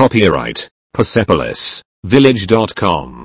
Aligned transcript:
Copyright 0.00 0.66
Persepolis 0.94 1.82
Village.com. 2.02 3.24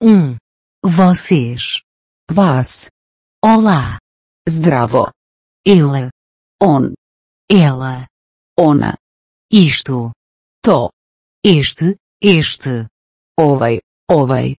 Um. 0.00 0.36
Vocês. 0.82 1.82
Vas. 2.30 2.88
Olá. 3.44 3.98
Zdravo. 4.48 5.10
Ele. 5.66 6.08
On. 6.62 6.94
Ela. 7.50 8.06
Ona. 8.58 8.96
Isto. 9.52 10.12
To. 10.64 10.95
Este. 11.46 11.96
Este. 12.20 12.88
Ovaj. 13.40 13.78
Ovaj. 14.12 14.56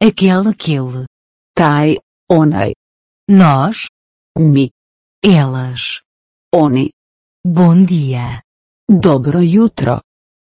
Aquele. 0.00 0.50
Aquele. 0.50 1.06
Taj. 1.52 1.96
Onaj. 2.30 2.72
Nós. 3.28 3.88
Mi. 4.38 4.70
Elas. 5.22 6.02
Oni. 6.52 6.92
Bom 7.44 7.84
dia. 7.84 8.42
Dobro 8.88 9.40
jutro. 9.40 10.00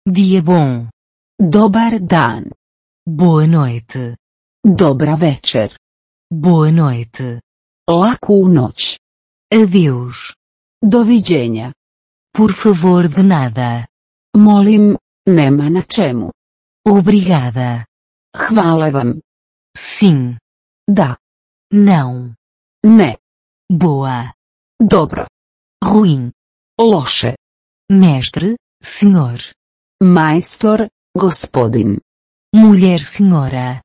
Dia 0.06 0.42
bom. 0.42 0.90
Dobar 1.40 2.00
dan. 2.00 2.44
Boa 3.08 3.48
noite. 3.48 4.16
Dobra 4.64 5.16
večer. 5.16 5.78
Boa 6.30 6.72
noite. 6.72 7.42
Laku 7.88 8.48
noć. 8.48 9.00
Adeus. 9.52 10.34
Doviđenja. 10.82 11.74
Por 12.32 12.54
favor 12.54 13.08
de 13.08 13.24
nada. 13.24 13.86
Molim, 14.38 14.98
nema 15.36 15.70
na. 15.70 15.84
Obrigada. 16.86 17.86
Vam. 18.52 19.22
Sim. 19.78 20.38
Da. 20.88 21.18
Não. 21.72 22.36
Ne. 22.84 23.18
Boa. 23.72 24.34
Dobro. 24.82 25.28
Ruim. 25.84 26.32
Loše. 26.80 27.36
Mestre, 27.92 28.56
senhor. 28.84 29.40
Majstor, 30.04 30.90
gospodin. 31.18 32.00
Mulher 32.56 33.00
senhora. 33.06 33.82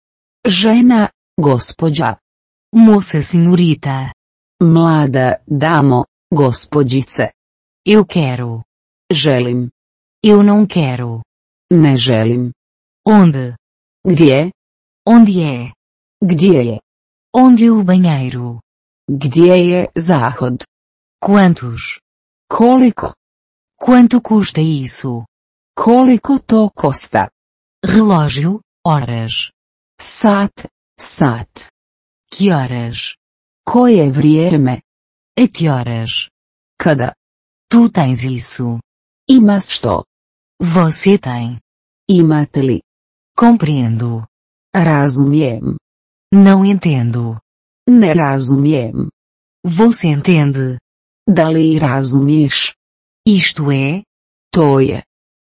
Žena, 0.47 1.09
gospođa. 1.41 2.17
Moça 2.77 3.23
senhorita. 3.23 4.13
Mlada 4.63 5.35
damo, 5.47 6.05
gospođice. 6.35 7.31
Eu 7.87 8.05
quero. 8.05 8.63
Želim. 9.13 9.71
Eu 10.23 10.43
não 10.43 10.67
quero. 10.67 11.23
Ne 11.75 11.97
želim. 11.97 12.53
Onde? 13.05 13.57
Gdje? 14.07 14.53
Onde 15.07 15.41
é? 15.41 15.73
Gdje 16.23 16.63
je? 16.63 16.81
Onde 17.37 17.65
é 17.67 17.73
o 17.73 17.83
banheiro? 17.83 18.61
Gdje 19.11 19.57
je 19.71 19.89
zahod? 19.99 20.65
Quantos? 21.21 21.99
Koliko? 22.49 23.15
Quanto 23.77 24.21
custa 24.21 24.61
isso? 24.61 25.25
Koliko 25.77 26.39
to 26.39 26.71
kosta? 26.71 27.29
Relógio, 27.85 28.61
horas. 28.87 29.51
Sat, 30.01 30.55
sat. 30.99 31.71
Que 32.31 32.53
horas? 32.53 33.17
Koje 33.67 34.11
vrijeme? 34.11 34.81
A 35.37 35.49
que 35.49 35.69
horas? 35.69 36.31
Kada? 36.79 37.15
Tu 37.69 37.89
tens 37.89 38.23
isso. 38.23 38.79
Imaš 39.29 39.69
što? 39.69 40.05
Você 40.63 41.19
tem. 41.19 41.64
Imate 42.09 42.61
li? 42.61 42.83
Compreendo. 43.35 44.27
Razumijem. 44.77 45.77
Não 46.31 46.63
entendo. 46.63 47.41
Ne 47.89 48.13
razumijem. 48.13 49.09
Você 49.65 50.09
entende? 50.09 50.79
Da 51.27 51.49
li 51.49 51.79
razumiješ? 51.79 52.75
Isto 53.27 53.73
é? 53.73 54.03
To 54.53 54.81
je. 54.81 55.03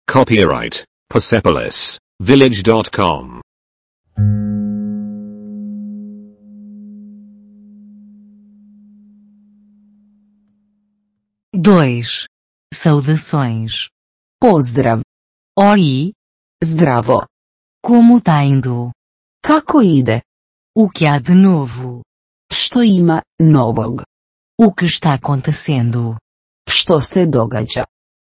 Copyright 0.07 0.85
Persepolis 1.09 1.99
Village.com. 2.21 3.41
Dois. 11.55 12.27
Saudações. 12.75 13.89
Pozdrav. 14.39 15.01
Oi, 15.59 16.13
Zdravo. 16.63 17.27
como 17.83 18.21
tá 18.21 18.45
indo? 18.45 18.93
Kako 19.43 19.83
ide? 19.83 20.23
O 20.75 20.89
que 20.89 21.05
há 21.05 21.19
de 21.19 21.35
novo? 21.35 22.03
Što 22.53 22.83
ima 22.83 23.23
novog? 23.41 24.03
O 24.59 24.73
que 24.73 24.87
está 24.87 25.15
acontecendo? 25.15 26.17
Što 26.71 27.01
se 27.01 27.27
događa? 27.27 27.85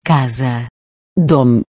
Casa. 0.07 0.69
Dom. 1.17 1.62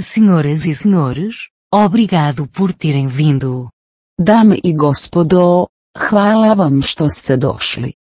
Senhoras 0.00 0.66
e 0.66 0.74
senhores, 0.74 1.34
obrigado 1.72 2.46
por 2.46 2.72
terem 2.72 3.08
vindo. 3.08 3.70
Dame 4.18 4.58
i 4.64 4.74
gospodo, 4.76 5.66
hvala 5.98 6.54
vam 6.54 6.82
što 6.82 7.08
ste 7.08 7.36
došli. 7.36 7.92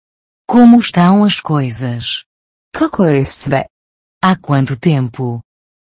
Como 0.52 0.76
estão 0.78 1.24
as 1.24 1.40
coisas? 1.40 2.04
Kako 2.74 3.04
je 3.04 3.24
sve? 3.24 3.62
Há 4.24 4.36
quanto 4.40 4.76
tempo? 4.80 5.40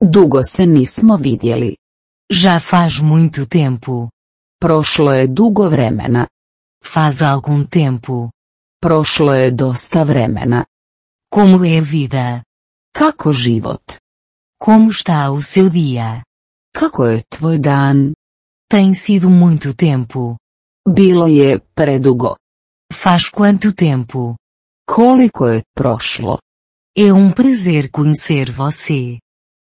Dugo 0.01 0.43
se 0.43 0.65
nismo 0.65 1.17
vidjeli. 1.17 1.75
Já 2.31 2.59
faz 2.59 2.99
muito 2.99 3.45
tempo. 3.45 4.09
Prošlo 4.59 5.13
je 5.13 5.27
dugo 5.27 5.69
vremena. 5.69 6.27
Faz 6.83 7.21
algum 7.21 7.65
tempo. 7.65 8.29
Prošlo 8.81 9.33
je 9.33 9.51
dosta 9.51 10.03
vremena. 10.03 10.65
Como 11.29 11.65
é 11.65 11.79
a 11.79 11.81
vida? 11.81 12.43
Kako 12.93 13.33
život? 13.33 13.97
Como 14.59 14.89
está 14.89 15.31
o 15.31 15.41
seu 15.41 15.69
dia? 15.69 16.23
Kako 16.73 17.05
je 17.05 17.23
tvoj 17.29 17.59
dan? 17.59 18.13
Tem 18.69 18.93
sido 18.93 19.29
muito 19.29 19.73
tempo. 19.73 20.37
Bilo 20.87 21.27
je 21.27 21.59
predugo. 21.75 22.35
Faz 22.91 23.29
quanto 23.29 23.73
tempo? 23.73 24.35
Koliko 24.85 25.47
je 25.47 25.63
prošlo? 25.75 26.39
É 26.95 27.11
um 27.11 27.31
prazer 27.31 27.89
conhecer 27.89 28.51
você. 28.51 29.19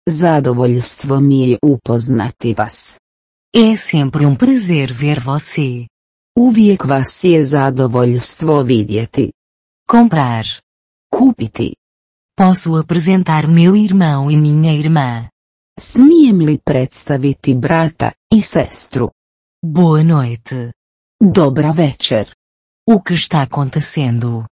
Zadovoljstvo 0.09 1.21
mi 1.21 1.51
je 1.51 1.59
upoznati 1.63 2.55
vas. 2.55 3.01
É 3.57 3.77
sempre 3.77 4.27
um 4.27 4.37
prazer 4.37 4.93
ver 4.93 5.21
você. 5.21 5.87
Uvijek 6.39 6.85
vas 6.85 7.25
je 7.25 7.43
zadovoljstvo 7.43 8.63
vidjeti. 8.63 9.33
Comprar. 9.91 10.47
Kupiti. 11.15 11.75
Posso 12.37 12.77
apresentar 12.77 13.47
meu 13.47 13.77
irmão 13.77 14.31
e 14.31 14.37
minha 14.37 14.73
irmã. 14.73 15.29
Smijem 15.81 16.39
li 16.39 16.59
predstaviti 16.65 17.55
brata 17.55 18.13
i 18.31 18.41
sestru? 18.41 19.11
Boa 19.65 20.03
noite. 20.03 20.73
Dobra 21.21 21.71
večer. 21.73 22.35
O 22.91 23.01
que 23.03 23.15
está 23.15 23.43
acontecendo? 23.43 24.47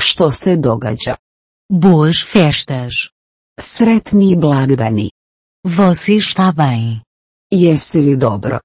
Što 0.00 0.30
se 0.30 0.56
događa? 0.56 1.16
Boas 1.72 2.24
festas. 2.32 3.13
Sretni 3.60 4.34
blagdani. 4.34 5.12
Você 5.64 6.16
está 6.16 6.52
bem. 6.52 7.02
Jesi 7.52 8.00
li 8.00 8.16
dobro? 8.16 8.60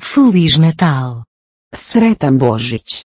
Feliz 0.00 0.56
Natal. 0.56 1.24
Sretan 1.74 2.38
Božić. 2.38 3.02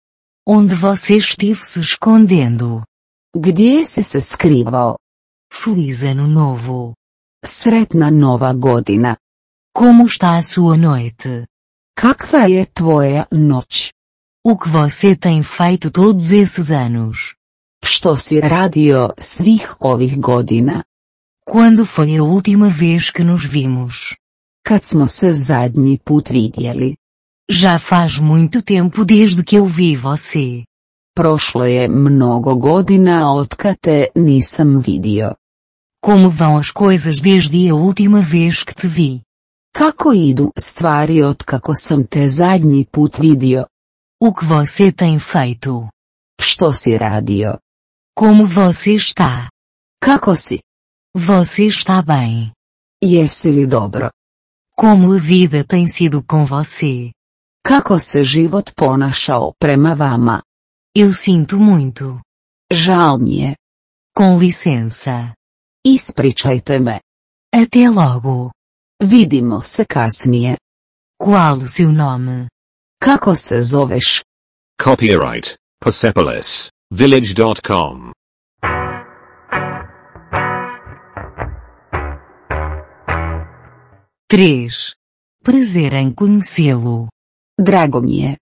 Onde 0.46 0.74
você 0.74 1.18
esteve 1.18 1.62
se 1.62 1.80
escondendo? 1.80 2.82
Gdje 3.36 3.84
si 3.84 4.02
se 4.02 4.20
skrivao? 4.20 4.96
Feliz 5.52 6.02
Ano 6.02 6.26
Novo. 6.26 6.94
Sretna 7.44 8.10
nova 8.10 8.54
godina. 8.54 9.18
Como 9.74 10.06
está 10.06 10.36
a 10.36 10.42
sua 10.42 10.78
noite? 10.78 11.46
Kakva 11.94 12.48
je 12.48 12.64
tvoja 12.64 13.26
noć? 13.30 13.92
O 14.42 14.56
que 14.56 14.68
você 14.70 15.14
tem 15.14 15.42
feito 15.42 15.90
todos 15.90 16.32
esses 16.32 16.70
anos? 16.70 17.34
Što 17.84 18.16
si 18.16 18.40
radio 18.40 19.10
svih 19.18 19.74
ovih 19.80 20.20
godina? 20.20 20.84
Quando 21.50 21.86
foi 21.86 22.14
a 22.14 22.22
última 22.22 22.68
vez 22.68 23.10
que 23.10 23.24
nos 23.24 23.42
vimos? 23.42 24.14
Kad 24.62 24.84
smo 24.84 25.08
se 25.08 25.32
zadnji 25.32 25.98
put 26.04 26.28
vidjeli? 26.28 26.94
Já 27.50 27.78
faz 27.78 28.18
muito 28.18 28.60
tempo 28.60 29.02
desde 29.02 29.42
que 29.42 29.56
eu 29.56 29.64
vi 29.66 29.96
você. 29.96 30.64
Prošlo 31.16 31.64
je 31.64 31.88
mnogo 31.88 32.54
godina 32.54 33.32
otkad 33.32 33.76
te 33.80 34.12
nisam 34.14 34.78
vidio. 34.78 35.34
Como 36.04 36.28
vão 36.28 36.58
as 36.58 36.70
coisas 36.70 37.18
desde 37.18 37.70
a 37.70 37.74
última 37.74 38.20
vez 38.20 38.62
que 38.62 38.74
te 38.74 38.86
vi? 38.86 39.22
Kako 39.74 40.12
idu 40.12 40.52
stvari 40.58 41.22
otkako 41.22 41.74
sam 41.74 42.04
te 42.04 42.28
zadnji 42.28 42.84
put 42.84 43.16
vidio? 43.16 43.66
O 44.20 44.34
que 44.34 44.44
você 44.44 44.92
tem 44.92 45.18
feito? 45.18 45.88
Što 46.40 46.72
si 46.74 46.98
radio? 46.98 47.58
Como 48.14 48.44
você 48.46 48.90
está? 48.96 49.48
Kako 49.98 50.36
si? 50.36 50.60
Você 51.18 51.66
está 51.66 52.00
bem. 52.00 52.52
Jesi 53.02 53.50
li 53.50 53.66
dobro? 53.66 54.08
Como 54.76 55.12
a 55.12 55.18
vida 55.18 55.64
tem 55.64 55.88
sido 55.88 56.22
com 56.22 56.44
você? 56.44 57.10
Kako 57.66 57.98
se 57.98 58.22
život 58.22 58.72
ponašao 58.72 59.52
prema 59.58 59.94
vama? 59.96 60.42
Eu 60.94 61.12
sinto 61.12 61.58
muito. 61.58 62.20
Žao 62.72 63.18
mi 63.18 63.40
je. 63.40 63.56
Com 64.16 64.38
licença. 64.38 65.34
Ispričajte 65.84 66.78
me. 66.78 67.00
Até 67.52 67.90
logo. 67.90 68.52
Vidimo 69.02 69.60
se 69.60 69.84
kasnije. 69.84 70.56
Qual 71.18 71.56
o 71.56 71.68
seu 71.68 71.90
nome? 71.92 72.46
Kako 73.02 73.34
se 73.34 73.60
zoveš? 73.60 74.22
Copyright 74.80 75.56
Persepolis 75.80 76.70
Village.com. 76.92 78.17
Três. 84.30 84.94
Prazer 85.42 85.94
em 85.94 86.12
conhecê-lo. 86.12 87.08
Drago 87.58 88.02
mi 88.02 88.20
je. 88.20 88.36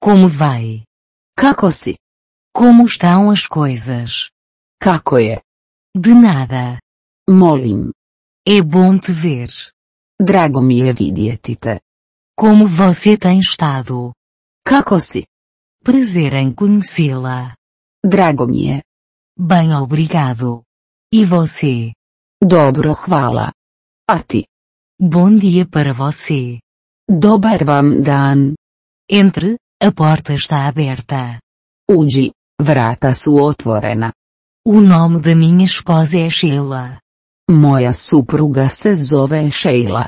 Como 0.00 0.28
vai? 0.28 0.84
Kako 1.36 1.72
si? 1.72 1.96
Como 2.54 2.84
estão 2.84 3.28
as 3.28 3.44
coisas? 3.44 4.30
Kako 4.80 5.18
je? 5.18 5.42
De 5.96 6.14
nada. 6.14 6.78
Molim. 7.28 7.90
É 8.46 8.62
bom 8.62 8.96
te 9.00 9.10
ver. 9.10 9.50
Drago 10.22 10.60
mi 10.62 10.78
je 10.78 10.92
vidjeti 10.92 11.56
te. 11.56 11.80
Como 12.38 12.68
você 12.68 13.18
tem 13.18 13.40
estado? 13.40 14.12
Kako 14.64 15.00
si? 15.00 15.26
Prazer 15.82 16.34
em 16.34 16.54
conhecê-la. 16.54 17.56
Drago 18.00 18.46
mi 18.46 18.68
je. 18.68 18.82
Bem 19.36 19.74
obrigado. 19.74 20.62
E 21.12 21.24
você? 21.24 21.92
Dobro 22.40 22.94
hvala. 22.94 23.52
A 24.08 24.22
ti? 24.22 24.46
Bom 24.98 25.36
dia 25.36 25.66
para 25.68 25.92
você. 25.92 26.58
Dobar 27.06 27.62
vam 27.66 28.00
dan. 28.00 28.54
Entre, 29.06 29.58
a 29.78 29.92
porta 29.92 30.32
está 30.32 30.66
aberta. 30.66 31.38
Uđi, 31.90 32.32
vrata 32.58 33.12
su 33.12 33.36
otvorena. 33.36 34.14
O 34.64 34.80
nome 34.80 35.20
da 35.20 35.34
minha 35.34 35.66
esposa 35.66 36.16
é 36.16 36.30
Sheila. 36.30 36.98
Moja 37.50 37.92
supruga 37.92 38.70
se 38.70 38.94
zove 38.94 39.50
Sheila. 39.50 40.06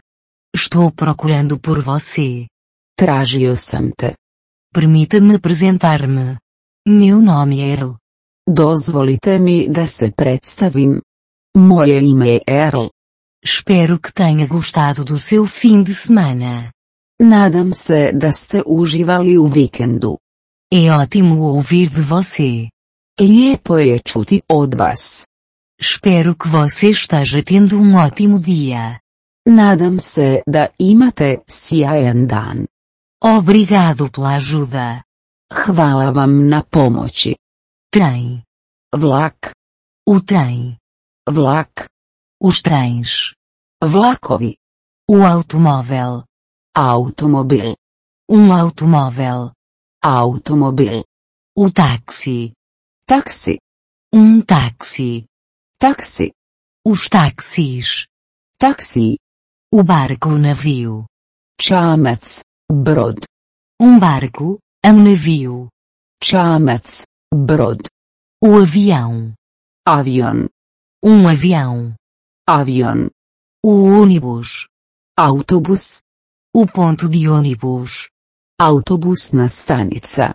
Estou 0.56 0.90
procurando 0.90 1.58
por 1.58 1.82
você. 1.82 2.48
Tražio 2.96 3.56
sam 3.56 3.92
te. 3.92 4.16
Permita-me 4.72 5.34
apresentar-me. 5.34 6.38
Meu 6.88 7.20
nome 7.20 7.60
é 7.60 7.74
Earl. 7.74 7.92
Dozvolite 8.48 9.38
mi 9.38 9.68
da 9.68 9.86
se 9.86 10.10
predstavim. 10.16 11.02
Moje 11.54 12.00
ime 12.00 12.28
je 12.28 12.42
Earl. 12.46 12.88
Espero 13.44 13.98
que 13.98 14.12
tenha 14.12 14.46
gostado 14.46 15.04
do 15.04 15.18
seu 15.18 15.46
fim 15.46 15.82
de 15.82 15.94
semana. 15.94 16.70
Nadam 17.20 17.72
se 17.72 18.12
da 18.12 18.32
ste 18.32 18.62
uživali 18.66 19.38
u 19.38 19.46
vikendu. 19.46 20.18
É 20.72 20.90
ótimo 20.92 21.40
ouvir 21.42 21.88
de 21.90 22.00
você. 22.00 22.68
Lijepo 23.20 23.78
je 23.78 23.98
čuti 23.98 24.42
od 24.48 24.74
vas. 24.74 25.26
Espero 25.80 26.34
que 26.34 26.48
você 26.48 26.90
esteja 26.90 27.42
tendo 27.42 27.78
um 27.78 27.94
ótimo 27.96 28.38
dia. 28.40 29.00
Nadam 29.48 29.98
se 30.00 30.42
da 30.46 30.68
imate 30.78 31.42
sjajan 31.48 32.26
dan. 32.26 32.66
Obrigado 33.22 34.10
pela 34.10 34.36
ajuda. 34.36 35.02
Hvala 35.52 36.10
vam 36.10 36.48
na 36.48 36.62
pomoći. 36.62 37.36
Trem. 37.90 38.42
Vlak, 38.96 39.52
O 40.06 40.20
trem. 40.20 40.76
vlak, 41.30 41.88
Os 42.40 42.62
trens. 42.62 43.34
vlakovi, 43.82 44.56
O 45.10 45.24
automóvel. 45.26 46.24
automobil, 46.74 47.74
Um 48.30 48.52
automóvel. 48.52 49.52
automobil, 50.02 51.04
O 51.56 51.70
táxi. 51.72 52.52
taksi, 53.06 53.58
Um 54.14 54.40
táxi. 54.42 55.26
taksi, 55.80 56.32
Os 56.86 57.08
táxis. 57.08 58.06
taksi, 58.58 59.18
O 59.72 59.82
barco 59.82 60.28
o 60.28 60.38
navio. 60.38 61.06
čamac, 61.60 62.42
brod, 62.70 63.18
Um 63.80 63.98
barco, 63.98 64.58
um 64.84 65.02
navio. 65.02 65.68
čamac, 66.22 67.02
brod, 67.34 67.80
O 68.40 68.58
avião. 68.62 69.34
avion, 69.84 70.46
Um 71.02 71.26
avião. 71.28 71.97
Avion, 72.48 73.10
O 73.62 73.72
ônibus. 74.00 74.66
autobus, 75.16 76.00
O 76.54 76.66
ponto 76.66 77.08
de 77.08 77.28
ônibus. 77.28 78.08
autobusna 78.58 79.48
stanica, 79.48 80.34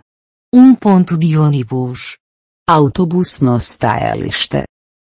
Um 0.54 0.74
ponto 0.76 1.18
de 1.18 1.36
ônibus. 1.36 2.16
autobusno 2.68 3.58
stajalište, 3.58 4.64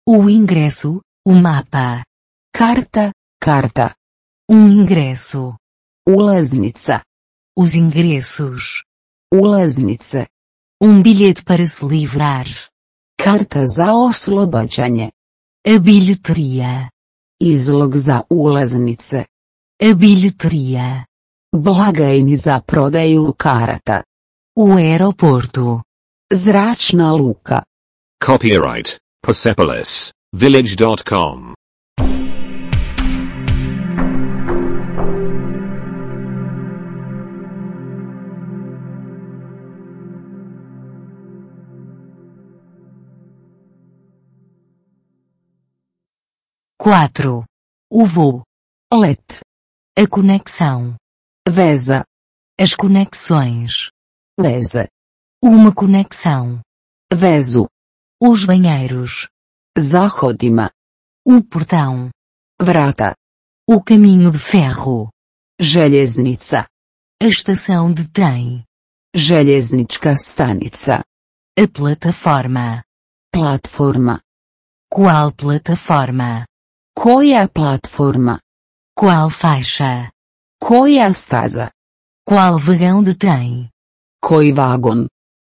O 0.07 0.29
ingresso, 0.29 1.01
o 1.25 1.33
mapa. 1.33 2.03
karta, 2.53 3.11
karta, 3.39 3.95
Um 4.49 4.67
ingresso. 4.67 5.57
ulaznica, 6.07 7.03
Os 7.57 7.73
ingressos. 7.73 8.83
ulaznice, 9.33 10.27
Um 10.83 11.01
bilhete 11.01 11.43
para 11.43 11.65
se 11.65 11.83
livrar. 11.85 12.47
karta 13.17 13.65
za 13.65 13.93
oslobađanje, 13.93 15.11
A 15.67 15.79
bilheteria. 15.79 16.90
Izlog 17.41 17.97
za 17.97 18.21
ulaznice, 18.29 19.23
A 19.83 19.93
bilheteria. 19.93 21.05
blagajni 21.55 22.35
za 22.35 22.59
prodaju 22.59 23.33
karata, 23.37 24.03
O 24.57 24.75
aeroporto. 24.77 25.81
zračna 26.33 27.11
luka, 27.13 27.63
Copyright 28.25 28.97
Persepolis 29.25 30.11
Village.com. 30.33 31.53
Quatro. 46.83 47.45
O 47.91 48.05
voo. 48.05 48.41
let, 48.91 49.41
A 49.95 50.07
conexão. 50.07 50.95
veza, 51.47 52.03
As 52.59 52.73
conexões. 52.75 53.91
veze, 54.39 54.87
Uma 55.43 55.71
conexão. 55.75 56.59
vezu, 57.13 57.67
Os 58.19 58.45
banheiros. 58.45 59.29
zahodima, 59.77 60.71
O 61.23 61.43
portão. 61.43 62.09
vrata, 62.59 63.13
O 63.69 63.83
caminho 63.83 64.31
de 64.31 64.39
ferro. 64.39 65.11
željeznica, 65.61 66.65
A 67.21 67.25
estação 67.27 67.93
de 67.93 68.07
trem. 68.09 68.63
željeznička 69.15 70.15
stanica, 70.15 71.03
A 71.59 71.67
plataforma. 71.71 72.81
platforma, 73.31 74.19
Qual 74.91 75.31
plataforma? 75.31 76.47
Koja 76.95 77.47
platforma, 77.47 78.39
Qual 78.99 79.29
faixa? 79.29 80.09
koja 80.59 81.13
staza, 81.13 81.69
Qual 82.29 82.57
vagão 82.59 83.03
de 83.03 83.13
trem? 83.15 83.69
koji 84.21 84.51
vagon, 84.51 85.07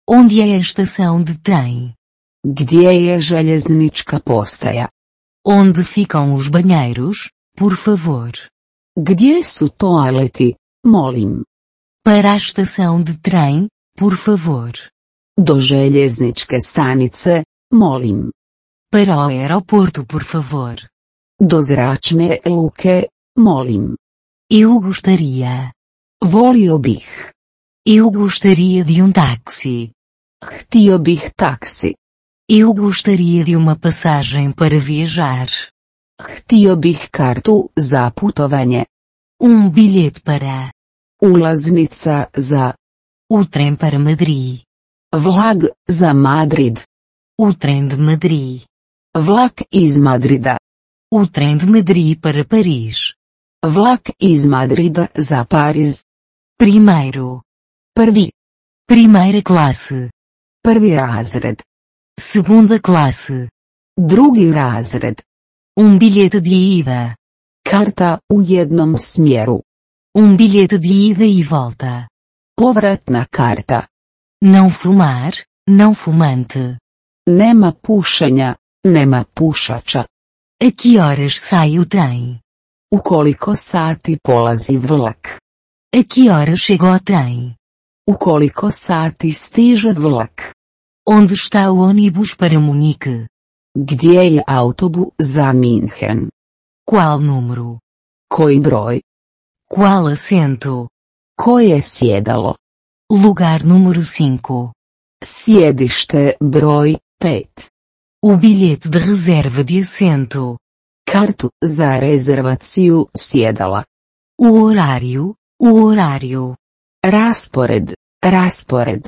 Onde 0.08 0.40
é 0.40 0.54
a 0.54 0.58
estação 0.58 1.22
de 1.24 1.34
trem? 1.42 1.94
gdje 2.46 2.90
je 3.06 3.20
željeznička 3.20 4.18
postaja, 4.20 4.88
Onde 5.44 5.84
ficam 5.84 6.34
os 6.34 6.48
banheiros, 6.48 7.30
por 7.58 7.76
favor? 7.76 8.30
gdje 8.98 9.44
su 9.44 9.68
toaleti, 9.68 10.54
molim, 10.86 11.44
Para 12.04 12.32
a 12.32 12.36
estação 12.36 13.02
de 13.02 13.18
trem, 13.22 13.68
por 13.98 14.16
favor. 14.16 14.72
do 15.38 15.60
željezničke 15.60 16.56
stanice, 16.60 17.44
molim, 17.72 18.30
Para 18.92 19.16
o 19.16 19.28
aeroporto, 19.28 20.04
por 20.06 20.24
favor. 20.24 20.76
Do 21.40 21.60
zračne 21.62 22.40
luke, 22.46 23.08
molim, 23.38 23.96
Eu 24.50 24.80
gostaria. 24.80 25.72
volio 26.24 26.78
bih, 26.78 27.04
Eu 27.86 28.10
gostaria 28.10 28.84
de 28.84 29.02
um 29.02 29.12
táxi. 29.12 29.92
htio 30.42 30.98
bih 30.98 31.30
taksi, 31.36 31.94
Eu 32.48 32.72
gostaria 32.74 33.44
de 33.44 33.56
uma 33.56 33.76
passagem 33.76 34.52
para 34.52 34.78
viajar. 34.80 35.48
htio 36.20 36.76
bih 36.76 37.08
kartu 37.10 37.70
za 37.78 38.10
putovanje, 38.10 38.86
Um 39.40 39.68
bilhete 39.68 40.20
para 40.22 40.72
ulaznica 41.22 42.30
za, 42.34 42.74
o 43.30 43.44
trem 43.44 43.76
para 43.76 43.98
Madrid. 43.98 44.62
vlag 45.14 45.68
za 45.88 46.14
Madrid, 46.14 46.78
O 47.38 47.52
trem 47.52 47.88
de 47.88 47.96
Madrid. 47.96 48.62
vlak 49.16 49.62
iz 49.72 49.98
Madrida, 49.98 50.56
O 51.12 51.24
trem 51.24 51.56
de 51.56 51.66
Madrid 51.66 52.18
para 52.20 52.44
Paris. 52.44 53.14
Vlak 53.64 54.10
iz 54.20 54.44
Madrida 54.44 55.08
za 55.16 55.44
Pariz. 55.44 56.04
Primeiro. 56.58 57.42
Prvi. 57.94 58.32
Primeira 58.88 59.40
classe. 59.40 60.10
Prvi 60.60 60.96
razred. 60.96 61.62
Segunda 62.18 62.80
classe. 62.80 63.48
Drugi 63.96 64.50
razred. 64.50 65.22
Um 65.78 65.96
bilhete 65.96 66.40
de 66.40 66.54
ida. 66.54 67.14
Karta 67.62 68.18
u 68.32 68.42
jednom 68.42 68.98
smjeru. 68.98 69.62
Um 70.18 70.36
bilhete 70.36 70.78
de 70.78 70.88
ida 70.88 71.24
e 71.24 71.44
volta. 71.44 72.08
Povratna 72.56 73.26
karta. 73.30 73.86
Não 74.42 74.70
fumar, 74.70 75.32
não 75.68 75.94
fumante. 75.94 76.78
Nema 77.28 77.72
pušenja, 77.72 78.56
nema 78.84 79.24
pušača. 79.34 80.04
A 80.58 80.72
que 80.72 80.98
horas 80.98 81.38
sai 81.38 81.78
o 81.78 81.84
trem? 81.84 82.40
U 82.90 82.98
koliko 83.02 83.56
sati 83.56 84.16
polazi 84.22 84.78
vlak? 84.78 85.36
A 85.92 86.00
que 86.08 86.30
horas 86.30 86.60
chega 86.60 86.94
o 86.94 86.98
trem? 86.98 87.54
U 88.08 88.14
koliko 88.18 88.70
sati 88.70 89.32
stiže 89.32 89.92
vlak? 89.92 90.54
Onde 91.04 91.34
está 91.34 91.70
o 91.70 91.76
ônibus 91.76 92.34
para 92.34 92.58
Munique? 92.58 93.28
Gdje 93.76 94.22
je 94.34 94.42
autobu 94.46 95.12
za 95.18 95.52
Minhen? 95.52 96.30
Qual 96.90 97.20
número? 97.20 97.78
Koji 98.28 98.60
broj? 98.60 99.00
Qual 99.68 100.08
assento? 100.08 100.88
Koje 101.36 101.82
sjedalo? 101.82 102.54
Lugar 103.12 103.64
número 103.64 104.00
5. 104.00 104.72
Sjedište 105.24 106.32
broj 106.40 106.96
5. 107.22 107.75
O 108.22 108.36
bilhete 108.36 108.88
de 108.88 108.98
reserva 108.98 109.62
de 109.62 109.80
assento. 109.80 110.58
Kartu 111.06 111.50
za 111.62 111.98
rezervaciju 111.98 113.06
sjedala. 113.16 113.84
O 114.38 114.48
horário, 114.60 115.34
o 115.60 115.68
horário. 115.82 116.56
Raspored, 117.04 117.94
raspored. 118.24 119.06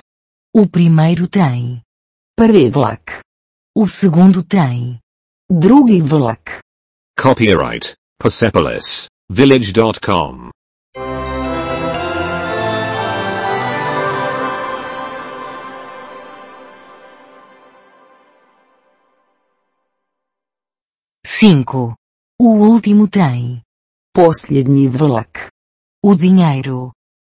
O 0.54 0.66
primeiro 0.68 1.26
trem. 1.26 1.82
Prvi 2.36 2.70
vlak. 2.70 3.20
O 3.76 3.86
segundo 3.86 4.42
trem. 4.42 4.98
Drugi 5.50 6.00
vlak. 6.00 6.60
Copyright 7.20 7.94
Persepolis 8.18 9.08
Village.com. 9.30 10.50
Cinco. 21.40 21.94
O 22.36 22.48
último 22.66 23.06
trem. 23.06 23.62
Posljednji 24.12 24.88
vlak. 24.88 25.52
O 26.02 26.16
dinheiro. 26.16 26.90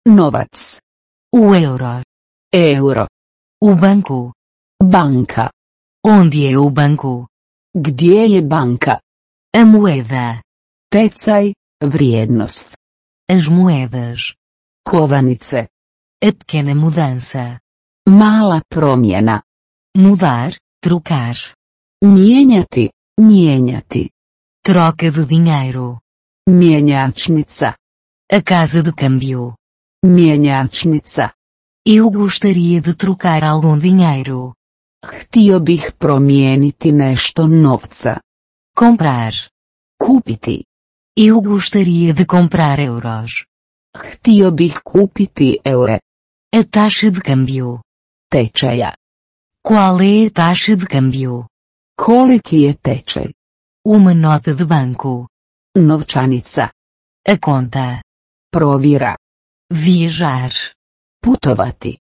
Novac. 0.05 0.81
O 1.31 1.55
euro. 1.55 2.03
Euro. 2.51 3.07
O 3.61 3.75
banco. 3.75 4.33
Banka. 4.83 5.49
Onde 6.05 6.45
é 6.45 6.57
o 6.57 6.69
banco? 6.69 7.27
Gdje 7.73 8.27
je 8.27 8.41
banka? 8.41 8.99
A 9.55 9.63
moeda. 9.63 10.41
Tecaj, 10.91 11.53
vrijednost. 11.81 12.75
As 13.29 13.47
moedas. 13.47 14.35
Kovanice. 14.83 15.69
A 16.21 16.29
pequena 16.33 16.75
mudança. 16.75 17.57
Mala 18.05 18.61
promjena. 18.67 19.43
Mudar, 19.95 20.51
trocar. 20.81 21.37
Mijenjati, 22.03 22.91
mijenjati. 23.17 24.09
Troca 24.63 25.11
de 25.11 25.25
dinheiro. 25.25 25.99
Mjenjačnica. 26.49 27.75
A 28.31 28.41
casa 28.41 28.81
de 28.81 28.91
câmbio. 28.91 29.55
Mjenjačnica. 30.05 31.33
Eu 31.85 32.09
gostaria 32.09 32.81
de 32.81 32.93
trocar 32.93 33.43
algum 33.43 33.77
dinheiro. 33.77 34.53
Htio 35.05 35.59
bih 35.59 35.91
promijeniti 35.97 36.91
nešto 36.91 37.47
novca. 37.47 38.21
Comprar. 38.75 39.33
Kupiti. 39.99 40.65
Eu 41.15 41.41
gostaria 41.41 42.13
de 42.13 42.25
comprar 42.25 42.79
euros. 42.79 43.45
Htio 43.97 44.51
bih 44.51 44.81
kupiti 44.83 45.59
eure. 45.63 45.99
A 46.55 46.63
taxa 46.63 47.11
de 47.11 47.21
câmbio. 47.21 47.81
Tečaja. 48.29 48.93
Qual 49.61 50.01
é 50.01 50.27
a 50.27 50.31
taxa 50.31 50.75
de 50.75 50.85
câmbio? 50.85 51.45
Koliki 52.03 52.57
je 52.61 52.73
tečaj? 52.73 53.29
Uma 53.87 54.13
nota 54.13 54.53
de 54.53 54.65
banco. 54.65 55.27
Novčanica. 55.79 56.65
A 57.31 57.35
conta. 57.39 58.01
Provjera. 58.51 59.15
Viajar. 59.71 60.51
Putovati. 61.23 61.97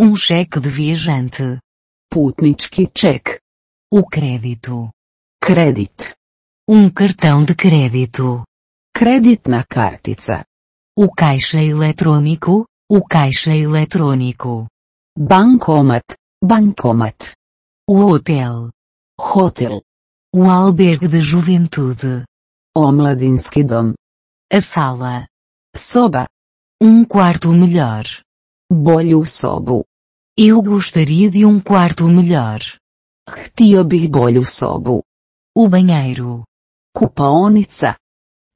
Um 0.00 0.16
cheque 0.16 0.60
de 0.60 0.70
viajante. 0.70 1.60
Putnički 2.08 2.86
ček. 2.94 3.40
O 3.90 4.02
crédito. 4.08 4.90
Kredit. 5.38 6.16
Um 6.70 6.90
cartão 6.90 7.44
de 7.44 7.54
crédito. 7.54 8.44
Kreditna 8.94 9.64
kartica. 9.68 10.44
O 10.96 11.12
caixa 11.12 11.60
eletrônico. 11.60 12.64
O 12.88 13.04
caixa 13.04 13.52
eletrônico. 13.54 14.66
Bankomat. 15.18 16.16
Bankomat. 16.40 17.36
O 17.86 18.00
hotel. 18.00 18.72
Hotel. 19.18 19.82
O 20.34 20.48
albergue 20.48 21.08
da 21.08 21.20
juventude. 21.20 22.24
Omladinski 22.76 23.62
dom. 23.62 23.94
A 24.50 24.60
sala. 24.60 25.26
Soba. 25.76 26.26
Um 26.80 27.04
quarto 27.04 27.52
melhor. 27.52 28.04
Bolju 28.70 29.24
sobu. 29.24 29.84
Eu 30.36 30.62
gostaria 30.62 31.30
de 31.30 31.44
um 31.44 31.60
quarto 31.60 32.08
melhor. 32.08 32.60
Htio 33.28 33.84
bih 33.84 34.08
bolju 34.08 34.44
sobu. 34.44 35.02
O 35.54 35.68
banheiro. 35.68 36.44
Kupaonica. 36.96 37.96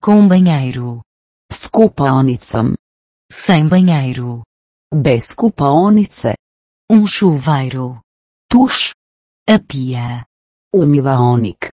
Com 0.03 0.27
banheiro. 0.27 1.03
S. 1.53 1.71
Sem 3.31 3.69
banheiro. 3.69 4.43
Bez 4.93 5.35
kupaonice. 5.35 6.35
Um 6.91 7.07
chuveiro. 7.07 8.01
Tuš. 8.51 8.95
A 9.49 9.59
pia. 9.59 10.25
Umivaonik. 10.76 11.71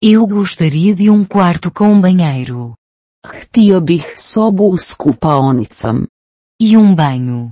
Eu 0.00 0.26
gostaria 0.26 0.94
de 0.94 1.10
um 1.10 1.24
quarto 1.24 1.70
com 1.70 2.00
banheiro. 2.00 2.74
Htio 3.26 3.80
bih 3.80 4.16
sobu 4.16 4.74
s 4.74 4.94
kupaonicom. 4.94 6.06
E 6.60 6.76
um 6.76 6.94
banho. 6.94 7.50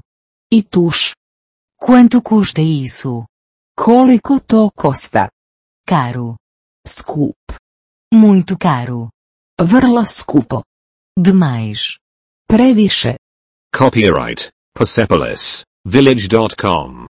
I 0.52 0.62
tuš. 0.62 1.14
Quanto 1.76 2.22
custa 2.22 2.60
isso? 2.60 3.24
Koliko 3.76 4.38
to 4.40 4.70
kosta? 4.76 5.28
Caro. 5.86 6.36
Skup. 6.86 7.36
Muito 8.12 8.56
caro. 8.56 9.08
Vrlo 9.60 10.04
skupo. 10.06 10.62
Demais. 11.18 11.98
Previše. 12.46 13.16
Copyright 13.74 14.50
Persepolis 14.74 15.64
Village.com. 15.84 17.11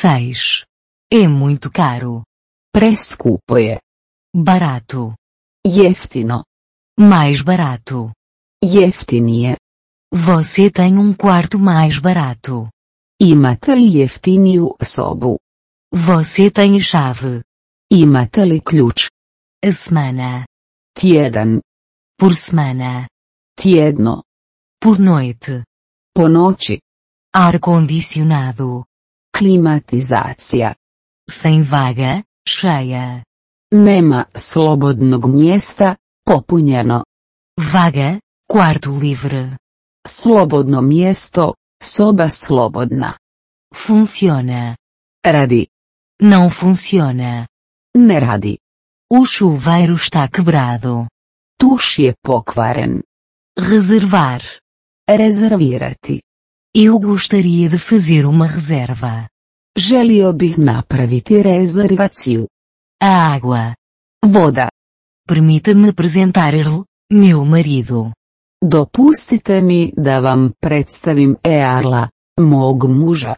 Seis. 0.00 0.64
É 1.10 1.26
muito 1.26 1.72
caro. 1.72 2.22
Preskupo 2.72 3.58
je. 3.58 3.80
Barato. 4.32 5.16
Jeftino. 5.66 6.44
Mais 6.96 7.42
barato. 7.42 8.12
Jeftinije. 8.62 9.56
Você 10.14 10.70
tem 10.70 10.96
um 10.96 11.12
quarto 11.12 11.58
mais 11.58 11.98
barato. 11.98 12.70
Imate 13.20 13.74
li 13.74 13.90
jeftiniju 13.90 14.76
sobu? 14.80 15.40
Você 15.92 16.48
tem 16.48 16.76
a 16.76 16.80
chave. 16.80 17.42
Imate 17.90 18.44
li 18.44 18.60
ključ? 18.60 19.08
A 19.64 19.72
semana. 19.72 20.46
Tjedan. 20.94 21.60
Por 22.16 22.34
semana. 22.36 23.08
Tjedno. 23.56 24.22
Por 24.80 25.00
noite. 25.00 25.64
Po 26.14 26.28
noći. 26.28 26.78
Ar-condicionado. 27.34 28.87
Klimatizacija. 29.38 30.74
Sem 31.30 31.62
vaga, 31.62 32.22
cheia. 32.48 33.22
Nema 33.70 34.24
slobodnog 34.34 35.26
mjesta, 35.26 35.96
popunjeno. 36.26 37.04
Vaga, 37.72 38.20
quarto 38.52 38.90
livre. 38.90 39.56
Slobodno 40.08 40.82
mjesto, 40.82 41.54
soba 41.82 42.28
slobodna. 42.28 43.12
Funciona. 43.74 44.76
Radi. 45.24 45.66
Não 46.22 46.50
funciona. 46.50 47.46
Ne 47.94 48.20
radi. 48.20 48.58
O 49.10 49.24
chuveiro 49.24 49.94
está 49.94 50.28
quebrado. 50.28 51.06
Tuš 51.60 51.98
je 51.98 52.14
pokvaren. 52.22 53.02
Reservar. 53.56 54.42
Rezervirati. 55.08 56.27
Eu 56.74 56.98
gostaria 56.98 57.68
de 57.68 57.78
fazer 57.78 58.26
uma 58.26 58.46
reserva. 58.46 59.28
Želio 59.78 60.32
bih 60.32 60.58
napraviti 60.58 61.42
rezervaciju. 61.42 62.46
A 63.02 63.34
água. 63.34 63.74
Voda. 64.22 64.68
Permita-me 65.26 65.88
apresentar-lhe, 65.88 66.84
meu 67.10 67.44
marido. 67.44 68.12
Dopustite 68.60 69.60
mi 69.60 69.92
da 69.96 70.20
vam 70.20 70.52
predstavim 70.60 71.36
Earla, 71.42 72.10
mog 72.40 72.84
muža. 72.88 73.36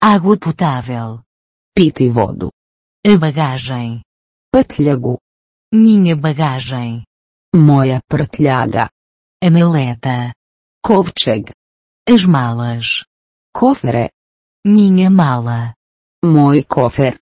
Água 0.00 0.36
potável. 0.38 1.20
Piti 1.74 2.08
vodu. 2.08 2.50
A 3.06 3.16
bagagem. 3.18 4.00
Prtljagu. 4.50 5.18
Minha 5.72 6.16
bagagem. 6.16 7.04
Moja 7.56 8.00
prtljaga. 8.08 8.88
A 9.44 9.50
maleta. 9.50 10.32
Kovčeg. 10.80 11.59
As 12.12 12.24
malas. 12.24 13.04
Kofere. 13.54 14.10
Minha 14.66 15.08
mala. 15.08 15.74
Moj 16.24 16.64
kofer. 16.66 17.14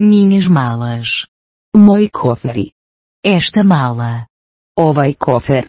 Minhas 0.00 0.46
malas. 0.46 1.26
Moji 1.74 2.08
koferi. 2.08 2.70
Esta 3.24 3.64
mala. 3.64 4.26
Ovaj 4.78 5.14
kofer. 5.14 5.64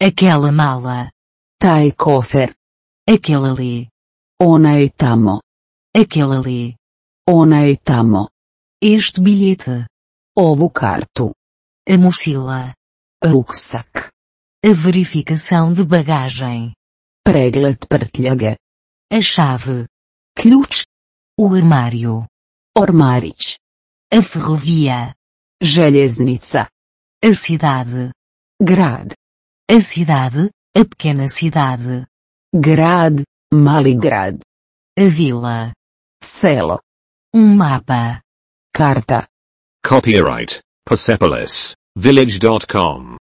Aquela 0.00 0.50
mala. 0.50 1.10
Taj 1.60 1.92
kofer. 1.92 2.54
Aquele 3.06 3.48
ali. 3.50 3.88
Onaj 4.40 4.88
tamo. 4.96 5.42
Aquele 5.94 6.36
ali. 6.36 6.76
Onaj 7.28 7.76
tamo. 7.84 8.28
Este 8.80 9.20
bilhete. 9.20 9.86
Ovu 10.36 10.70
kartu. 10.70 11.34
A 11.86 11.98
mochila. 11.98 12.72
Ruksak. 13.22 14.10
A 14.64 14.72
verificação 14.72 15.74
de 15.74 15.84
bagagem. 15.84 16.72
Pregled 17.26 17.86
prtljage. 17.88 18.56
A 19.10 19.20
chave. 19.22 19.86
Ključ. 20.38 20.84
O 21.38 21.54
armário. 21.54 22.26
Ormarić. 22.78 23.58
A 24.10 24.22
ferrovia. 24.22 25.14
Željeznica. 25.60 26.68
A 27.22 27.34
cidade. 27.34 28.12
Grad. 28.62 29.14
A 29.68 29.80
cidade, 29.80 30.50
a 30.78 30.84
pequena 30.84 31.28
cidade. 31.28 32.06
Grad, 32.52 33.24
mali 33.50 33.94
grad. 33.94 34.42
A 34.96 35.08
vila. 35.16 35.72
Selo. 36.22 36.78
Um 37.34 37.56
mapa. 37.56 38.22
Karta. 38.72 39.26
Copyright 39.88 40.60
Persepolis 40.84 41.74
Village.com. 41.96 43.25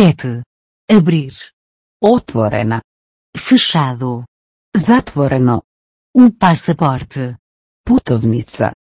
Sete. 0.00 0.42
Abrir. 0.90 1.34
Otvorena. 2.02 2.80
Fechado. 3.36 4.24
Zatvoreno. 4.74 5.64
O 6.16 6.32
passaporte. 6.32 7.36
Putovnica. 7.84 8.72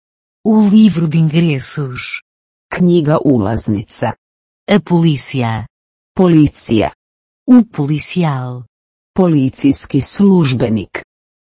O 0.46 0.60
livro 0.62 1.08
de 1.08 1.18
ingressos. 1.18 2.22
Knjiga 2.70 3.18
ulaznica. 3.24 4.14
A 4.70 4.78
polícia. 4.78 5.66
Policija. 6.14 6.92
O 7.48 7.64
policial. 7.64 8.64
Policijski 9.12 10.00
službenik. 10.00 11.02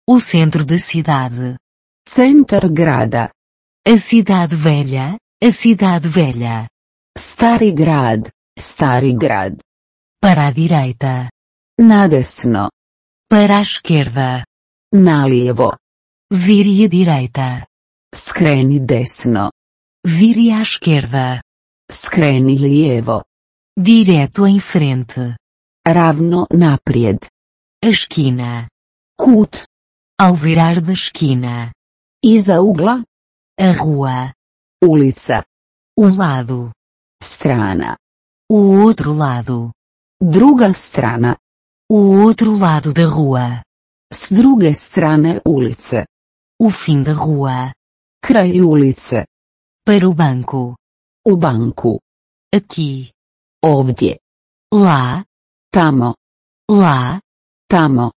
O 0.07 0.19
centro 0.19 0.65
da 0.65 0.79
cidade. 0.79 1.59
Centar 2.07 2.67
grada. 2.69 3.29
A 3.85 3.97
cidade 3.99 4.55
velha. 4.55 5.19
A 5.43 5.51
cidade 5.51 6.09
velha. 6.09 6.67
Stari 7.15 7.71
grad. 7.71 8.31
Stari 8.59 9.13
grad. 9.13 9.68
Para 10.21 10.47
a 10.47 10.51
direita. 10.51 11.29
Nadesno. 11.79 12.69
Para 13.29 13.59
a 13.59 13.61
esquerda. 13.61 14.43
Nalijevo. 14.93 15.77
Vire 16.29 16.83
à 16.83 16.89
direita. 16.89 17.65
Skreni 18.13 18.81
desno. 18.81 19.49
Vire 20.05 20.51
à 20.51 20.61
esquerda. 20.61 21.41
Skreni 21.89 22.57
lijevo. 22.57 23.23
Direto 23.77 24.45
em 24.45 24.59
frente. 24.59 25.37
Ravno 25.87 26.47
naprijed. 26.51 27.25
A 27.81 27.87
esquina. 27.87 28.67
Kut. 29.17 29.63
Ao 30.19 30.35
virar 30.35 30.81
da 30.81 30.91
esquina. 30.91 31.71
Iza 32.21 32.61
ugla. 32.61 33.05
A 33.57 33.71
rua. 33.71 34.33
Ulica. 34.83 35.45
Um 35.97 36.13
lado. 36.13 36.71
Strana. 37.23 37.95
O 38.51 38.83
outro 38.83 39.13
lado. 39.13 39.71
Druga 40.21 40.67
strana. 40.73 41.37
O 41.89 42.25
outro 42.25 42.57
lado 42.57 42.91
da 42.91 43.05
rua. 43.05 43.63
S 44.11 44.33
druge 44.33 44.67
strane 44.71 45.41
ulice. 45.45 46.05
O 46.61 46.69
fim 46.69 47.01
da 47.03 47.13
rua. 47.13 47.73
Kraj 48.21 48.59
ulice. 48.59 49.25
Para 49.85 50.09
o 50.09 50.13
banco. 50.13 50.75
U 51.25 51.37
banku. 51.37 52.01
Aqui. 52.53 53.13
Ovdje. 53.63 54.19
Lá. 54.73 55.23
Tamo. 55.71 56.15
Lá. 56.69 57.21
Tamo. 57.65 58.11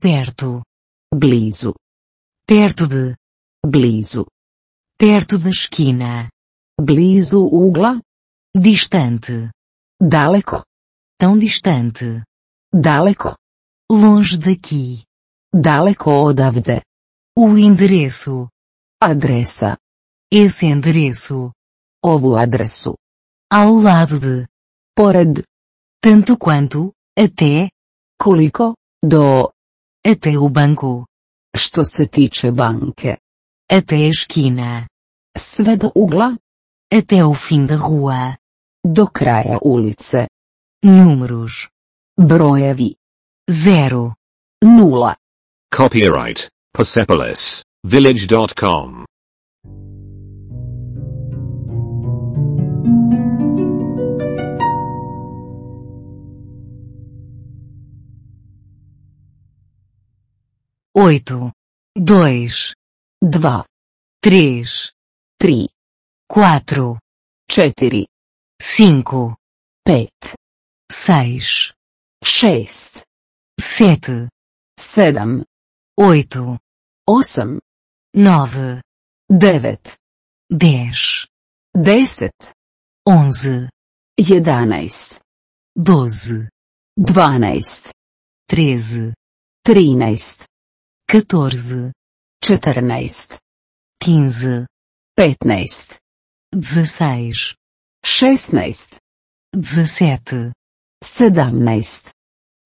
Perto. 0.00 0.62
Blizu. 1.14 1.74
Perto 2.46 2.88
de. 2.88 3.16
Blizu. 3.62 4.24
Perto 4.96 5.38
da 5.38 5.50
esquina. 5.50 6.30
Blizu 6.80 7.40
ugla. 7.52 8.00
Distante. 8.56 9.50
Daleko. 10.00 10.64
Tão 11.18 11.38
distante. 11.38 12.22
Daleko. 12.72 13.36
Longe 13.90 14.36
daqui. 14.36 15.04
Daleko 15.52 16.10
odavde. 16.10 16.82
O 17.36 17.56
endereço. 17.56 18.48
Adresa. 19.00 19.76
Esse 20.30 20.66
endereço. 20.66 21.52
Ovu 22.04 22.36
adresu. 22.36 22.94
Ao 23.50 23.74
lado 23.74 24.18
de. 24.18 24.46
Pored. 24.96 25.42
Tanto 26.00 26.36
quanto, 26.36 26.92
até, 27.16 27.70
Koliko? 28.18 28.74
Do. 29.02 29.52
até 30.02 30.38
o 30.38 30.48
banco. 30.48 31.06
Što 31.56 31.84
se 31.84 32.06
tiče 32.06 32.50
banke. 32.50 33.16
Até 33.70 33.96
a 33.96 34.08
esquina. 34.08 34.88
Sve 35.36 35.76
do 35.76 35.92
ugla. 35.94 36.36
Até 36.92 37.24
o 37.24 37.34
fim 37.34 37.66
da 37.66 37.76
rua. 37.76 38.36
Do 38.84 39.06
kraja 39.06 39.58
ulice. 39.62 40.28
Números. 40.84 41.66
Brojevi. 42.14 42.94
Zero. 43.50 44.16
Nula. 44.62 45.16
Copyright 45.74 46.48
Persepolis 46.70 47.62
Village.com. 47.86 49.04
Oito. 60.92 61.50
Dois. 61.96 62.74
Dva. 63.18 63.64
Três. 64.20 64.92
Tri. 65.38 65.66
Quatro. 66.26 66.98
Četiri. 67.48 68.06
Cinco. 68.58 69.36
Pet. 69.82 70.43
Seis. 71.06 71.74
Šest. 72.24 73.04
Sete. 73.60 74.30
Sedam. 74.80 75.44
Oito. 76.00 76.58
Osam. 77.06 77.60
Nove. 78.16 78.80
Devet. 79.28 79.98
Dez. 80.48 81.26
Deset. 81.76 82.54
Onze. 83.06 83.68
Jedanaest. 84.16 85.20
Doze. 85.76 86.48
Dvanaest. 86.96 87.92
Treze. 88.48 89.12
Trinaest. 89.62 90.48
Quatorze. 91.06 91.92
Četrnaest. 92.40 93.38
Quinze. 94.00 94.66
Petnaest. 95.14 96.00
Dezesseis. 96.50 97.54
Šestnaest. 98.04 98.96
Dezessete. 99.52 100.54
Sedamnaest. 101.04 102.10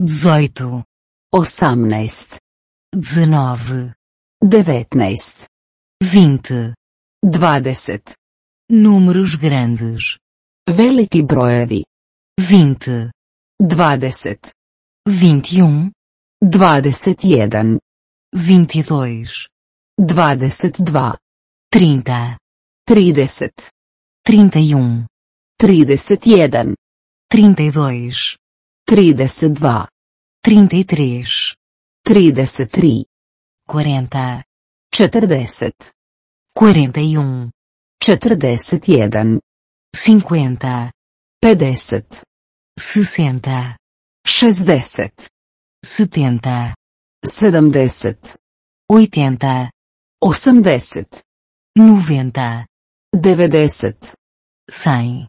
Dezoito. 0.00 0.84
Osamnaest. 1.34 2.38
Dezenove. 2.94 3.94
Devetnaest. 4.40 5.48
Vinte. 6.00 6.74
Dvadeset. 7.20 8.14
Números 8.70 9.34
grandes. 9.34 10.18
Veliki 10.70 11.22
brojevi. 11.22 11.84
Vinte. 12.38 13.10
Dvadeset. 13.58 14.52
Vinte 15.04 15.58
e 15.58 15.62
um. 15.62 15.90
21, 27.30 28.38
22, 28.86 29.18
22, 29.26 29.86
30, 30.42 31.54
30, 32.02 33.06
31, 33.68 34.44
31, 34.90 35.12
32, 35.12 35.74
32, 36.54 37.50
33, 38.08 38.56
33, 38.56 38.70
40, 38.70 38.70
40, 38.70 38.70
41, 38.70 39.38
41, 39.92 40.90
50, 41.42 42.22
50, 42.78 43.76
60, 44.24 44.72
60, 44.80 45.20
70, 45.82 46.74
70, 47.22 48.28
80, 48.88 49.70
80, 50.20 51.24
90, 51.76 52.66
90, 53.12 54.14
100. 54.70 55.26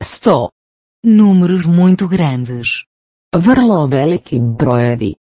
100. 0.00 0.61
Números 1.04 1.66
muito 1.66 2.06
grandes. 2.06 2.84
Vrlo 3.34 3.88
veliki 3.88 4.38
brojevi. 4.38 5.16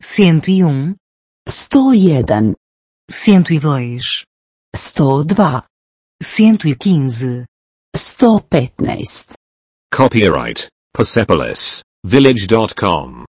101, 0.00 0.94
101, 1.48 2.54
102, 3.10 4.24
102, 4.76 5.62
115. 6.22 7.44
115. 7.96 9.26
Copyright 9.90 10.68
Persepolis 10.92 11.82
Village.com. 12.04 13.24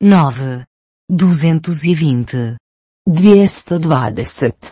nove, 0.00 0.64
duzentos 1.10 1.84
e 1.84 1.92
vinte, 1.92 2.56
220, 3.10 4.70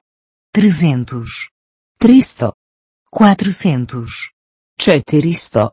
trezentos, 0.52 1.48
300, 1.98 2.52
quatrocentos, 3.10 4.30
400, 4.78 5.72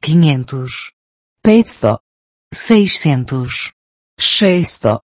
quinhentos, 0.00 0.90
500, 1.44 2.00
seiscentos, 2.50 3.72
600, 4.18 5.02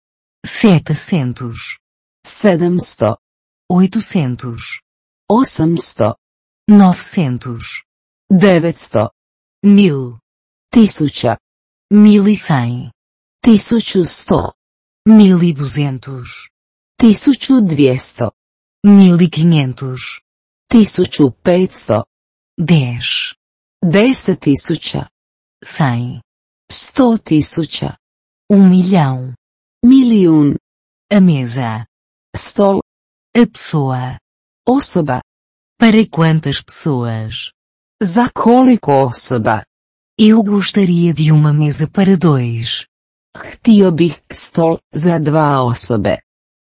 setecentos, 0.46 1.78
700, 2.26 3.18
oitocentos, 3.72 4.82
800, 5.30 6.16
novecentos, 6.68 7.82
900, 8.30 9.10
mil, 9.64 10.20
1000, 10.76 11.38
mil 11.90 12.28
e 12.28 12.36
cem, 12.36 12.92
1100, 13.42 14.52
mil 15.08 15.42
e 15.42 15.54
duzentos, 15.54 16.50
1200, 17.02 18.32
mil 18.86 19.22
e 19.22 19.30
quinhentos, 19.30 20.20
1500, 20.72 22.04
dez, 22.58 23.34
10.000, 23.84 25.08
cem, 25.64 26.20
100.000, 26.72 27.96
um 28.52 28.68
milhão, 28.68 29.34
milijun, 29.84 30.56
a 31.12 31.22
mesa, 31.22 31.86
stol, 32.36 32.82
a 33.36 33.48
pessoa, 33.48 34.18
osoba, 34.68 35.22
para 35.80 36.06
quantas 36.08 36.62
pessoas? 36.62 37.52
za 38.02 38.30
koliko 38.30 38.92
osoba. 38.94 39.64
Eu 40.18 40.42
gostaria 40.44 41.14
de 41.14 41.32
uma 41.32 41.54
mesa 41.54 41.88
para 41.88 42.18
dois. 42.18 42.86
Htio 43.36 43.92
bih 43.92 44.16
stol 44.32 44.80
za 44.94 45.20
dva 45.20 45.64
osobe. 45.64 46.20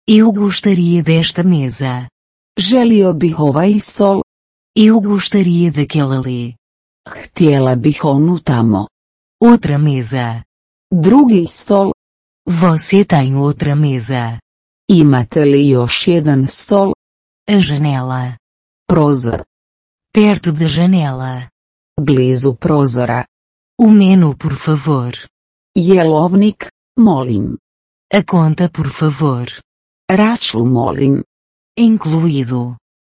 Eu 0.08 0.32
gostaria 0.32 1.02
desta 1.02 1.42
mesa. 1.42 2.08
Želio 2.58 3.12
bih 3.12 3.38
ovaj 3.40 3.78
stol, 3.80 4.22
Eu 4.76 5.00
gostaria 5.00 5.70
daquele 5.72 6.16
ali. 6.16 6.54
htjela 7.08 7.74
bih 7.76 8.04
onu 8.04 8.38
tamo. 8.38 8.86
Outra 9.44 9.78
mesa. 9.78 10.42
Drugi 10.92 11.46
stol, 11.46 11.92
Você 12.48 13.04
tem 13.04 13.34
outra 13.36 13.74
mesa. 13.76 14.38
imate 14.90 15.44
li 15.44 15.68
još 15.68 16.08
jedan 16.08 16.46
stol, 16.46 16.92
A 17.48 17.60
janela. 17.60 18.36
prozor, 18.88 19.42
Perto 20.14 20.52
da 20.52 20.64
janela. 20.66 21.48
blizu 22.00 22.54
prozora. 22.54 23.24
O 23.78 23.90
menu 23.90 24.34
por 24.38 24.56
favor. 24.56 25.16
Jelovnik, 25.76 26.68
molim. 26.98 27.56
A 28.14 28.22
conta 28.22 28.68
por 28.68 28.90
favor. 28.90 29.46
Račun 30.16 30.68
molim. 30.68 31.22
Incluído. 31.78 32.76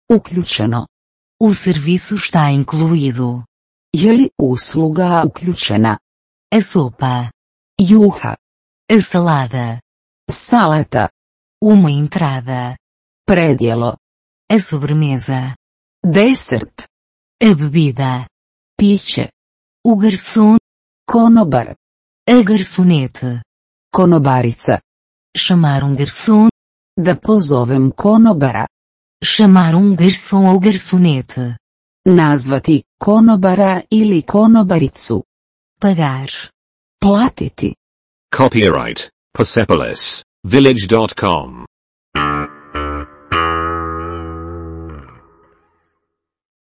Uključeno. 0.08 0.86
O 1.40 1.52
serviço 1.54 2.14
está 2.14 2.50
incluído. 2.52 3.44
Je 3.96 4.12
li 4.12 4.30
usluga 4.38 5.24
uključena? 5.26 5.98
A 6.56 6.62
sopa. 6.62 7.30
Juha, 7.80 8.36
A 8.92 9.00
salada. 9.00 9.80
salata, 10.30 11.08
Uma 11.60 11.90
entrada. 11.90 12.76
predjelo, 13.26 13.96
A 14.48 14.60
sobremesa. 14.60 15.54
desert, 16.06 16.86
A 17.42 17.54
bebida. 17.54 18.26
piće, 18.76 19.28
O 19.84 19.96
garçom. 19.96 20.58
konobar, 21.12 21.74
A 22.30 22.42
garçonete. 22.42 23.42
konobarica. 23.90 24.80
Chamar 25.36 25.82
um 25.82 25.96
garçom. 25.96 26.53
Da 26.96 27.16
pozovem 27.16 27.90
konobara. 27.90 28.68
Chamar 29.22 29.74
um 29.74 29.96
garçom 29.96 30.46
ou 30.46 30.60
garçonete. 30.60 31.56
Nazvati 32.06 32.84
konobara 33.00 33.84
ili 33.90 34.22
konobaricu. 34.22 35.24
Pagar. 35.80 36.28
Platiti. 37.00 37.74
Copyright 38.32 39.10
Persepolis 39.32 40.22
Village.com. 40.44 41.64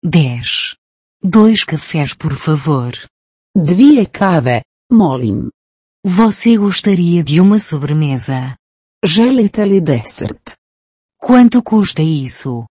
Dez. 0.02 0.74
Dois 1.22 1.62
cafés 1.62 2.14
por 2.14 2.34
favor. 2.34 2.92
Dvije 3.56 4.06
kave, 4.06 4.62
molim. 4.90 5.50
Você 6.04 6.56
gostaria 6.56 7.22
de 7.22 7.40
uma 7.40 7.60
sobremesa? 7.60 8.56
Želite 9.06 9.64
li 9.64 9.80
desert? 9.80 10.50
Quanto 11.26 11.62
custa 11.62 12.02
isso? 12.02 12.66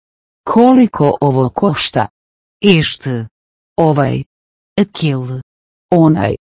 Koliko 0.46 1.18
ovo 1.20 1.50
košta? 1.50 2.08
Este. 2.60 3.28
Ovaj, 3.78 4.24
Aquele. 4.80 5.40
onaj, 5.92 6.34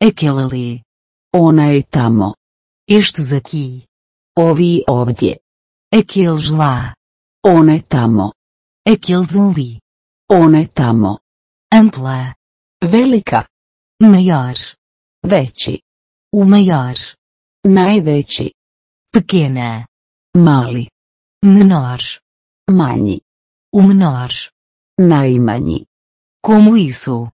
Aquele 0.00 0.42
ali. 0.42 0.82
onaj 1.34 1.82
tamo. 1.90 2.34
Estes 2.88 3.32
aqui. 3.32 3.86
Ovi 4.38 4.82
ovdje. 4.88 5.36
Aqueles 5.92 6.50
lá. 6.50 6.94
One 7.42 7.82
tamo. 7.82 8.32
Aqueles 8.88 9.36
ali. 9.36 9.80
One 10.30 10.66
tamo. 10.66 11.18
Ampla. 11.70 12.34
Velika. 12.82 13.46
Maior. 14.00 14.56
Veći. 15.26 15.80
O 16.32 16.44
maior. 16.44 16.96
Najveći. 17.66 18.50
Pequena. 19.14 19.86
Mali. 20.36 20.88
Menor. 21.44 22.00
Manji. 22.68 23.20
O 23.72 23.80
menor. 23.80 24.30
Najmanji. 24.98 25.86
Como 26.42 26.76
isso? 26.76 27.30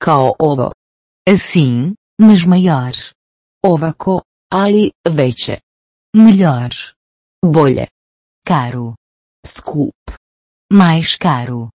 Kao 0.00 0.36
ovo. 0.38 0.70
Assim, 1.28 1.96
mas 2.20 2.44
maior. 2.44 2.92
Ovako, 3.66 4.22
ali 4.52 4.92
veće. 5.08 5.58
Melhor. 6.16 6.70
Bolje. 7.42 7.88
Caro. 8.46 8.94
Skup. 9.44 9.98
Mais 10.72 11.16
caro. 11.16 11.70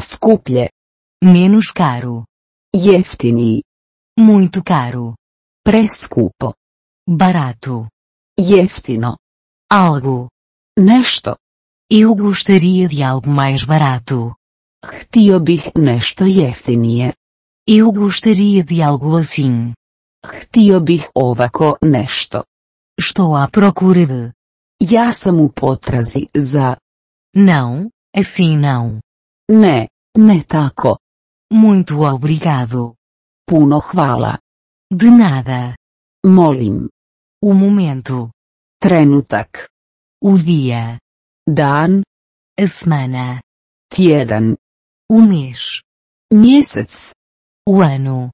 Skuplje. 0.00 0.70
Menos 1.22 1.70
caro. 1.70 2.24
Jeftiniji. 2.74 3.62
Muito 4.18 4.60
caro. 4.64 5.14
Preskupo. 5.62 6.54
Barato. 7.06 7.93
Jeftino. 8.38 9.16
Algo. 9.70 10.28
Nešto. 10.78 11.36
Eu 11.90 12.14
gostaria 12.14 12.88
de 12.88 13.02
algo 13.02 13.28
mais 13.30 13.64
barato. 13.64 14.34
Htio 14.84 15.40
bih 15.40 15.70
nešto 15.76 16.24
jeftinije. 16.26 17.14
Eu 17.66 17.92
gostaria 17.92 18.64
de 18.64 18.82
algo 18.82 19.16
assim. 19.16 19.74
Htio 20.26 20.80
bih 20.80 21.08
ovako 21.14 21.78
nešto. 21.82 22.44
Estou 22.98 23.36
à 23.36 23.48
procura 23.48 24.06
de. 24.06 24.32
Ja 24.82 25.12
sam 25.12 25.40
u 25.40 25.48
potrazi 25.48 26.28
za... 26.34 26.76
Não, 27.36 27.90
assim 28.16 28.56
não. 28.56 29.00
Ne, 29.50 29.88
ne 30.16 30.42
tako. 30.42 30.98
Muito 31.52 32.00
obrigado. 32.02 32.94
Puno 33.46 33.80
hvala. 33.80 34.38
De 34.90 35.10
nada. 35.10 35.76
Molim. 36.26 36.88
O 37.46 37.52
momento. 37.52 38.30
Trenutak. 38.80 39.68
O 40.18 40.38
dia. 40.38 40.98
Dan. 41.46 42.00
A 42.58 42.66
semana. 42.66 43.42
Tjedan. 43.92 44.56
O 45.10 45.20
mês. 45.20 45.82
Mjesec. 46.32 47.12
O 47.68 47.82
ano. 47.82 48.30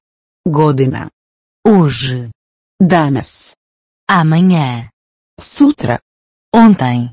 Godina. 0.46 1.10
Hoje. 1.66 2.30
Danas. 2.80 3.56
Amanhã. 4.08 4.88
Sutra. 5.40 5.98
Ontem. 6.54 7.10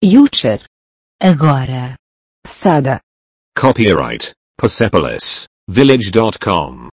Jučer. 0.00 0.64
Agora. 1.20 1.96
Sada. 2.46 3.00
Copyright 3.58 4.32
Persepolis 4.56 5.48
Village.com. 5.68 6.90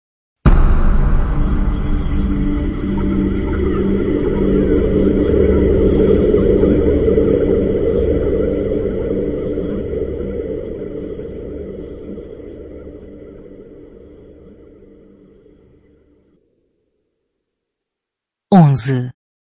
Onze. 18.55 19.14